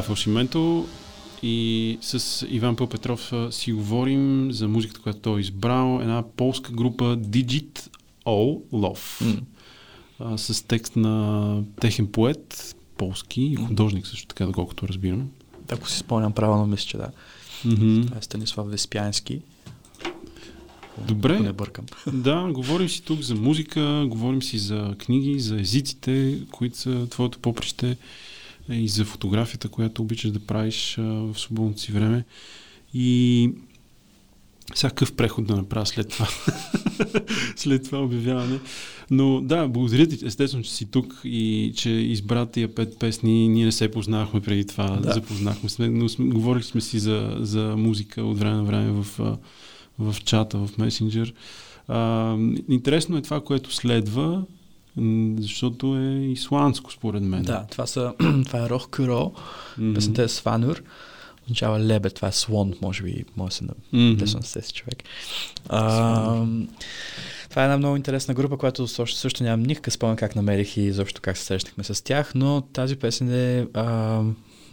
[0.00, 0.86] Това фалшименто
[1.42, 5.98] и с Иван Пълпетров а, си говорим за музиката, която той е избрал.
[6.02, 7.88] Една полска група Digit
[8.26, 9.24] All Love.
[9.24, 9.40] М.
[10.18, 15.30] А, с текст на техен поет, полски и художник също така, доколкото разбирам.
[15.70, 17.10] Ако си спомням правилно, мисля, че да.
[17.66, 18.06] Mm-hmm.
[18.06, 19.40] Това е Станислав Веспянски.
[20.98, 21.40] Ако Добре.
[21.40, 21.84] не бъркам.
[22.12, 27.38] Да, говорим си тук за музика, говорим си за книги, за езиците, които са твоето
[27.38, 27.96] поприще
[28.70, 32.24] и за фотографията, която обичаш да правиш а, в свободното си време.
[32.94, 33.50] И
[34.74, 36.28] всякакъв преход да направя след това.
[37.56, 38.60] след това обявяване.
[39.10, 43.48] Но да, благодаря ти, естествено, че си тук и че избра тия пет песни.
[43.48, 45.12] Ние не се познахме преди това, Да.
[45.12, 49.36] запознахме сме, но сме, говорили сме си за, за музика от време на време в,
[49.98, 51.34] в чата, в месенджер.
[51.88, 52.36] А,
[52.68, 54.44] интересно е това, което следва,
[55.40, 57.42] защото е исландско, според мен.
[57.42, 58.14] Да, това, са,
[58.46, 59.32] това е Рох Кюро.
[59.78, 59.94] Мгм.
[59.94, 60.82] Песента е Сванур.
[61.44, 64.18] Означава лебед, това е слон, може би, може се Мгм.
[64.18, 65.02] Песен с тези човек.
[65.68, 66.44] А,
[67.50, 70.82] това е една много интересна група, която също, също нямам никакъв спомен как намерих и
[70.82, 74.22] изобщо как се срещнахме с тях, но тази песен е а,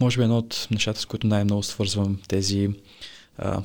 [0.00, 2.70] може би едно от нещата, с които най-много свързвам тези
[3.38, 3.62] а,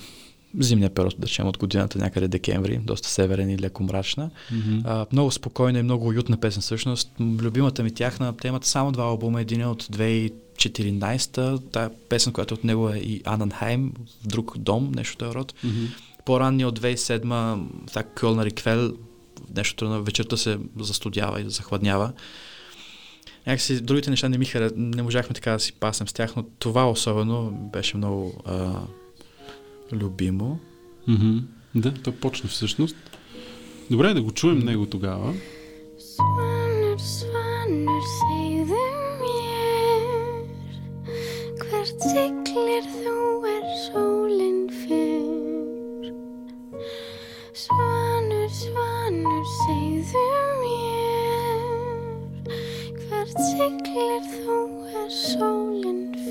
[0.59, 4.29] зимния период, да речем от годината, някъде декември, доста северен и леко мрачна.
[4.51, 4.79] Мгм.
[4.85, 7.11] А, много спокойна и много уютна песен всъщност.
[7.19, 12.53] Любимата ми тяхна, те имат само два албума, един е от 2014-та, тая песен, която
[12.53, 15.53] от него е и Ананхайм, в друг дом, нещо този род.
[15.63, 15.85] Мгм.
[16.25, 17.59] По-ранни от 2007
[17.93, 18.93] так Кълна Риквел,
[19.55, 22.11] нещо на вечерта се застудява и захладнява.
[23.47, 24.71] Някакси другите неща не ми хара...
[24.75, 28.71] не можахме така да си паснем с тях, но това особено беше много а,
[29.93, 30.59] любимо.
[31.07, 31.37] Мгм.
[31.75, 32.95] Да, той почна всъщност.
[33.91, 35.33] Добре, да го чуем него тогава.
[41.83, 46.05] Hvert siglir þú er sólin fyrr
[47.63, 50.23] Svanur, svanur, segðu
[50.61, 51.59] mér
[53.03, 54.59] Hvert siglir þú
[55.01, 56.22] er sólin fyrr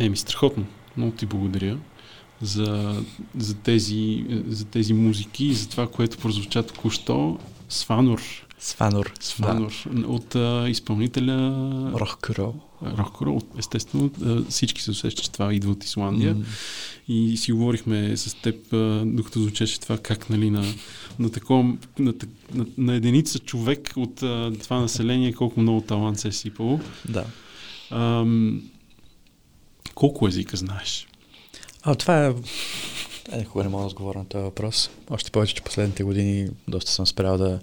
[0.06, 0.66] Еми, страхотно.
[0.98, 1.78] Много ти благодаря
[2.42, 3.02] за,
[3.38, 7.40] за, тези, за тези музики и за това, което прозвуча току-що.
[7.70, 8.22] Сванор.
[8.60, 9.14] Сванор.
[9.20, 9.72] Сванор.
[10.08, 11.36] От а, изпълнителя
[11.92, 12.00] Да.
[12.00, 12.54] Рохкро.
[12.98, 13.42] Рохкро.
[13.58, 14.12] Естествено,
[14.50, 16.36] всички се усещат, че това идва от Исландия.
[16.36, 16.44] М,
[17.08, 20.64] И си говорихме с теб, а, докато звучеше това, как нали, на,
[21.20, 21.64] на, такова,
[22.00, 22.14] на,
[22.54, 26.80] на, на единица човек от а, това население, колко много талант се е сипало.
[27.10, 27.26] Да.
[27.92, 28.62] Ам,
[29.96, 31.08] колко езика знаеш?
[31.82, 32.34] А, това е...
[33.32, 34.90] Е, никога не мога да отговоря на този въпрос.
[35.10, 37.60] Още повече, че последните години доста съм спрял да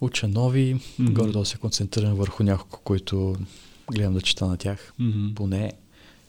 [0.00, 0.80] уча нови.
[0.98, 1.14] Мгм.
[1.14, 3.36] Горе-долу се концентрирам върху няколко, които
[3.92, 4.92] гледам да чета на тях.
[4.98, 5.34] Мгм.
[5.34, 5.72] Поне.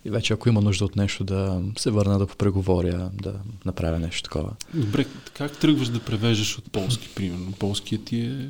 [0.05, 3.33] И вече ако има нужда от нещо да се върна да попреговоря, да
[3.65, 4.51] направя нещо такова.
[4.73, 7.51] Добре, как тръгваш да превеждаш от полски, примерно?
[7.51, 8.49] Полският ти е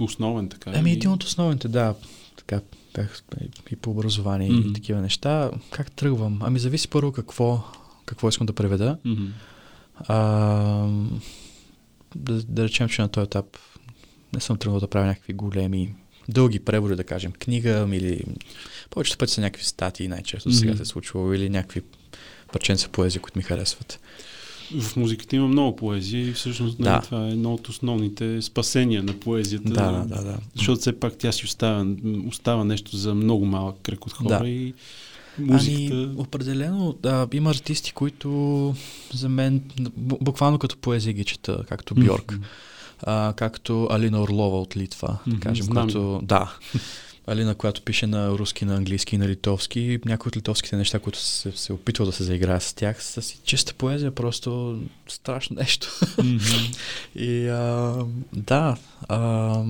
[0.00, 1.94] основен, така Ами един от основните, да,
[2.36, 2.60] така
[2.94, 3.22] бях
[3.70, 4.68] и по образование Мгм.
[4.68, 5.50] и такива неща.
[5.70, 6.38] Как тръгвам?
[6.42, 7.64] Ами зависи първо какво,
[8.06, 8.98] какво искам да преведа.
[9.04, 9.26] Мгм.
[9.96, 10.16] А,
[12.14, 13.56] да, да речем, че на този етап
[14.34, 15.94] не съм тръгнал да правя някакви големи,
[16.28, 18.24] дълги преводи, да кажем, книга или
[18.90, 20.58] повечето пъти са някакви статии, най-често Мгм.
[20.58, 21.82] сега се е случвало, или някакви
[22.52, 24.00] парченца поезия, които ми харесват.
[24.72, 26.90] В музиката има много поезия и всъщност Да.
[26.90, 29.70] нали, това е едно от основните спасения на поезията.
[29.70, 30.38] Да, да, да, да.
[30.56, 31.86] Защото все пак тя си остава,
[32.28, 34.48] остава нещо за много малък кръг от хора Да.
[34.48, 34.74] и
[35.38, 35.96] музиката...
[35.96, 38.74] Ами, определено, да, има артисти, които
[39.12, 39.60] за мен
[40.00, 42.42] бу- буквално като поезия ги чета, както Бьорк, Мгм.
[43.02, 46.54] а, както Алина Орлова от Литва, да кажем, знам която, да,
[47.30, 51.18] Алина, която пише на руски, на английски и на литовски, някои от литовските неща, които
[51.18, 54.78] се, се опитва да се заиграе с тях, са си чиста поезия, просто
[55.08, 56.00] страшно нещо.
[56.18, 56.38] Мгм.
[57.14, 57.94] И а,
[58.32, 58.76] да,
[59.08, 59.64] а,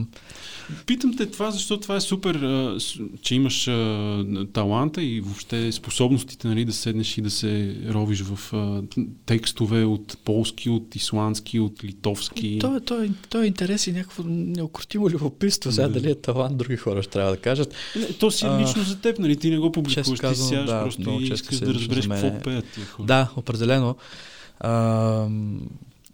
[0.87, 2.79] Питам те това, защото това е супер, а,
[3.23, 8.55] че имаш а, таланта и въобще способностите нали, да седнеш и да се ровиш в
[8.55, 8.83] а,
[9.27, 12.59] текстове от полски, от исландски, от литовски.
[12.61, 15.73] то, то, е- то е интерес и някакво неукротимо любопитство.
[15.73, 15.95] Сега Да.
[16.01, 17.50] дали е талант, други хора ще трябва да кажат.
[17.97, 19.37] Не, то си е А, лично за теб, нали?
[19.37, 22.41] Ти не го публикуваш, честно ти казано, сядаш да, просто и искаш да разбереш какво
[22.41, 23.07] пеят тия хора.
[23.07, 23.97] Да, определено.
[24.61, 24.71] А,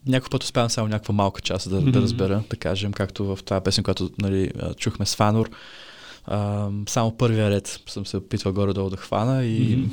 [0.07, 1.91] някой път успявам само някаква малка част да, Мгм.
[1.91, 5.51] да разбера, да кажем, както в тази песен, която нали, чухме с Фанор.
[6.25, 9.91] А, само първия ред съм се опитвал горе-долу да хвана и Мгм.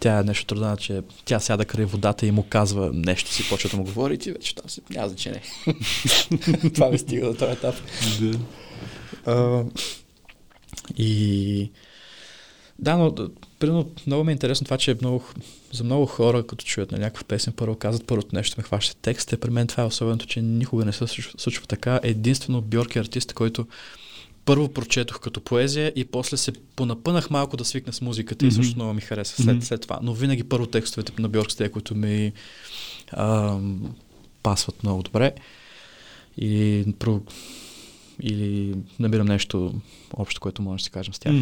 [0.00, 3.70] тя е нещо трудна, че тя сяда край водата и му казва нещо си, почва
[3.70, 5.42] да му говори и ти вече там си няма значение.
[6.74, 7.74] Това ми стига до този етап.
[8.20, 8.38] Да.
[9.26, 9.64] А,
[10.98, 11.70] и
[12.78, 13.14] да, но
[13.58, 15.24] примерно много ми е интересно това, че много,
[15.72, 19.32] за много хора, като чуят на някаква песен, първо казват първото нещо, ме хваща текст.
[19.32, 21.06] Е, при мен това е особеното, че никога не се
[21.38, 22.00] случва, така.
[22.02, 23.66] Единствено Бьорк е артист, който
[24.44, 28.52] първо прочетох като поезия и после се понапънах малко да свикна с музиката Мгм.
[28.52, 29.64] и също много ми хареса след, Мгм.
[29.64, 29.98] след това.
[30.02, 32.32] Но винаги първо текстовете на Бьорк са те, които ми
[33.12, 33.94] ам,
[34.42, 35.32] пасват много добре.
[36.38, 37.20] И про,
[38.22, 39.74] или намирам нещо
[40.14, 41.34] общо, което може да си кажем с тях.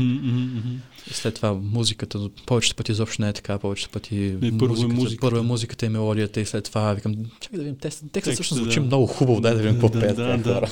[1.11, 4.77] И след това музиката, повечето пъти изобщо не е така, повечето пъти Не, първо е
[4.77, 5.21] музиката, музиката.
[5.21, 8.33] първо е музиката и мелодията и след това викам, чакай да видим, текст, текстът Текста,
[8.33, 8.87] всъщност звучи да.
[8.87, 10.63] много хубаво, дай да видим какво Да, пеят да, да.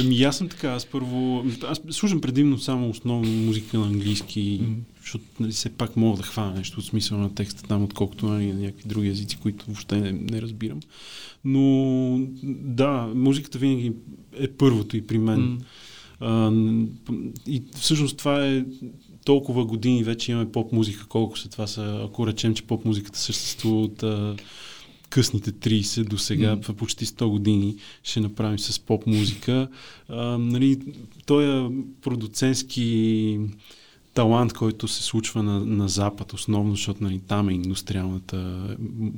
[0.00, 4.72] Ами аз съм така, аз първо, аз слушам предимно само основно музика на английски, Мгм.
[5.00, 8.46] защото нали, все пак мога да хвана нещо от смисъла на текста там, отколкото нали,
[8.52, 10.80] на някакви други езици, които въобще не, не разбирам.
[11.44, 13.92] Но да, музиката винаги
[14.40, 15.40] е първото и при мен.
[15.40, 15.58] М.
[16.20, 16.52] А,
[17.46, 18.64] и всъщност това е
[19.24, 23.18] толкова години вече имаме поп музика, колко са това са, ако речем, че поп музиката
[23.18, 24.36] съществува от а,
[25.10, 26.72] късните 30 до сега, mm.
[26.72, 29.68] почти 100 години ще направим с поп музика.
[30.08, 30.78] А, нали,
[31.26, 31.70] той е
[32.02, 33.38] продуцентски
[34.16, 38.68] талант, който се случва на, на Запад, основно, защото нали, там е индустриалната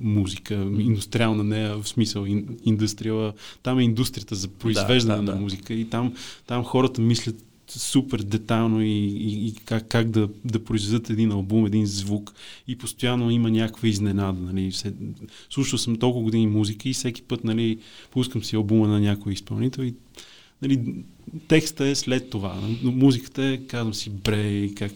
[0.00, 3.32] музика, индустриална не е в смисъл ин, индустриала,
[3.62, 5.40] там е индустрията за произвеждане да, на да.
[5.40, 6.14] музика и там,
[6.46, 11.66] там хората мислят супер детайлно и, и, и как, как да, да произведат един албум,
[11.66, 12.32] един звук
[12.68, 14.40] и постоянно има някаква изненада.
[14.40, 14.70] Нали.
[14.70, 14.92] Все,
[15.50, 17.78] слушал съм толкова години музика и всеки път нали,
[18.10, 19.94] пускам си албума на някой изпълнител и
[20.62, 21.04] нали,
[21.48, 22.60] текста е след това.
[22.82, 24.92] Музиката е, казвам си, бре, как,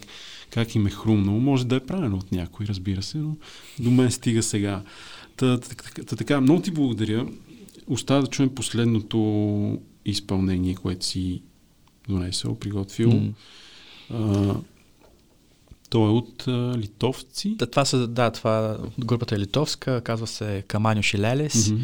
[0.50, 1.38] как им е хрумнало.
[1.38, 3.36] Може да е правилно от някой, разбира се, но
[3.78, 4.82] до мен стига сега.
[5.36, 7.26] Та, та, та, та, така, много ти благодаря.
[7.86, 11.42] Остава да чуем последното изпълнение, което си
[12.08, 13.22] донесъл, приготвил.
[14.10, 14.54] А,
[15.90, 17.54] той е от а, литовци.
[17.56, 21.70] Да, това са, да, това групата е литовска, казва се Каманьо Шилелес.
[21.70, 21.82] Мгм.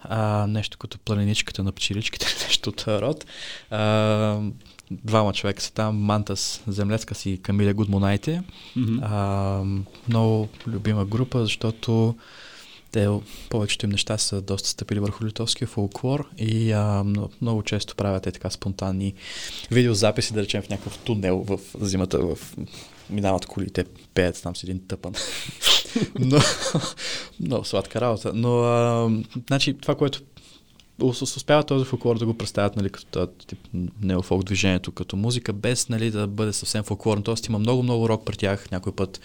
[0.00, 3.26] А, нещо като планиничката на пчеличките, нещо от род.
[3.70, 4.40] А,
[4.90, 8.42] двама човека са там, Мантас Землецка си и Камиля Гудмонайте.
[9.02, 9.62] А,
[10.08, 12.14] много любима група, защото
[12.92, 13.08] те,
[13.50, 18.26] повечето им неща са доста стъпили върху литовския фолклор и а, много, много често правят
[18.26, 19.14] е така спонтанни
[19.70, 22.38] видеозаписи, да речем в някакъв тунел в зимата, в
[23.10, 23.84] минават колите,
[24.14, 25.12] пеят там с един тъпан.
[26.18, 26.38] Но,
[27.40, 28.32] много сладка работа.
[28.34, 29.10] Но, а,
[29.48, 30.20] значи, това, което
[31.02, 33.58] ус- ус- успява този фолклор да го представят нали, като тип
[34.02, 37.22] неофолк движението, като музика, без нали, да бъде съвсем фолклорно.
[37.22, 39.20] Тоест има много-много рок при тях, някой път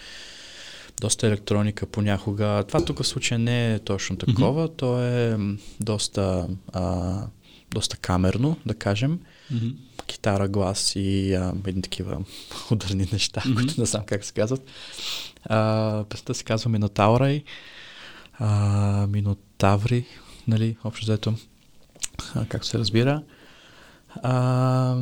[1.00, 2.64] доста електроника понякога.
[2.68, 5.38] Това тук в случая не е точно такова, то е
[5.80, 7.16] доста, а,
[7.70, 9.20] доста камерно, да кажем.
[9.50, 9.66] Мгм.
[10.06, 12.18] Китара, глас и а, едни такива
[12.70, 13.54] ударни неща, Мгм.
[13.54, 14.62] които не знам как се казват.
[15.44, 17.44] А, песента се казва Минотаурай,
[18.38, 20.06] а, Минотаври,
[20.48, 21.34] нали, общо взето,
[22.48, 23.22] както се разбира.
[24.22, 24.96] А,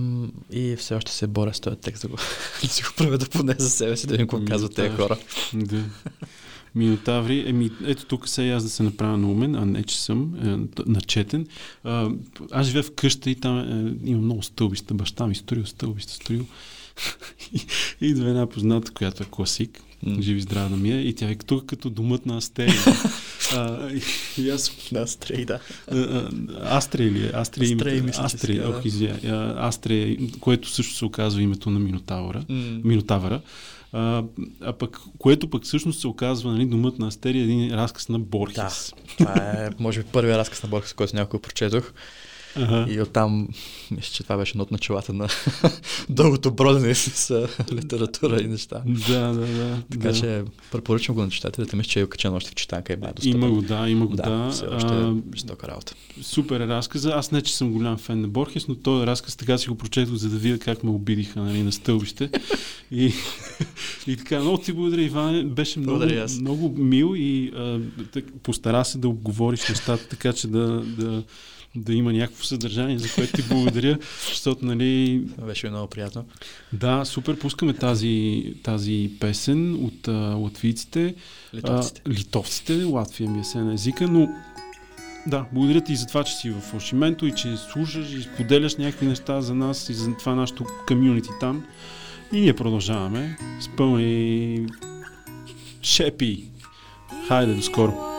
[0.50, 2.16] и все още се боря с този текст да, го,
[2.62, 5.18] да си го проведа поне за себе си, да видим какво казват тези хора.
[5.54, 5.84] Да.
[6.74, 10.34] Минотаври, еми, ето тук сега аз да се направя на умен, а не, че съм
[10.44, 11.46] е, начетен.
[11.84, 12.10] А,
[12.52, 14.94] аз живея в къща и там е, има много стълбища.
[14.94, 16.46] Баща ми строил стълбища, строил.
[17.52, 17.60] и,
[18.06, 19.80] идва една позната, която е класик.
[20.02, 20.22] М.
[20.22, 21.08] Живи здраве на мия.
[21.08, 22.82] И тя е тук като домът на Астерия.
[23.56, 23.90] а,
[24.38, 25.60] и, аз Да, стрей, да.
[25.90, 27.30] а, а, Астре ли е?
[27.34, 28.04] Астре, Астре, името.
[28.04, 28.68] мисля, че Астре, си, да.
[28.68, 29.18] ох, извиня.
[29.24, 32.44] А, Астре, което също се оказва името на Минотавра.
[32.84, 33.40] Минотавъра.
[33.94, 34.24] А,
[34.60, 38.92] а пък, което пък всъщност се оказва нали, домът на Астерия, един разказ на Борхес.
[38.96, 41.92] Да, това е, може би, първият разказ на Борхес, който някой прочетох.
[42.56, 42.86] Ага.
[42.92, 43.48] И оттам,
[43.90, 45.28] мисля, че това беше едно от началата на
[46.08, 48.82] дългото бродене с литература и неща.
[48.86, 49.82] Да, да, да.
[49.90, 50.14] Така да.
[50.14, 50.42] че
[50.72, 51.76] препоръчвам го на читателите.
[51.76, 53.28] Мисля, че е качено още в читанка и е.
[53.28, 54.50] Има го, да, има го, да, да.
[54.50, 55.94] все още А, е жестока работа.
[56.22, 57.10] супер е разказа.
[57.10, 60.14] Аз не, че съм голям фен на Борхес, но този разказ така си го прочетох,
[60.14, 62.30] за да видя как ме обидиха нали, на стълбище.
[62.90, 63.12] и,
[64.06, 65.48] и така, много ти благодаря, Иван.
[65.48, 67.80] Беше много, Благодаря много мил и а,
[68.12, 71.22] так, постара се да обговориш нещата, така че да, да,
[71.76, 73.98] да има някакво съдържание, за което ти благодаря,
[74.28, 76.24] защото, нали, беше много приятно.
[76.72, 81.14] да, супер, пускаме тази, тази песен от а, латвийците.
[81.54, 82.02] Литовците.
[82.06, 84.28] А, литовците, Латвия ми е се на езика, но
[85.26, 89.06] да, благодаря ти за това, че си в Фалшименто и че слушаш и споделяш някакви
[89.06, 91.64] неща за нас и за това нашето комюнити там.
[92.32, 94.66] И ние продължаваме с пълни
[95.82, 96.44] шепи.
[97.28, 98.13] Хайде, до скоро.